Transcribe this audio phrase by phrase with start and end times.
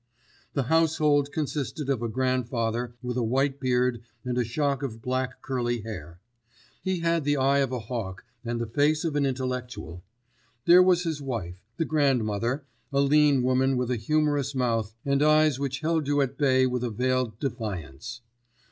[0.53, 5.43] The household consisted of a grandfather, with a white beard and a shock of black
[5.43, 6.19] curly hair.
[6.81, 10.01] He had the eye of a hawk and the face of an intellectual.
[10.65, 15.59] There was his wife, the grandmother, a lean woman with a humorous mouth and eyes
[15.59, 18.21] which held you at bay with a veiled defiance.